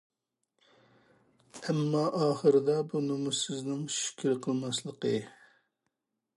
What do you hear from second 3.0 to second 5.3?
نومۇسسىزنىڭ شۈكرى قىلماسلىقى،.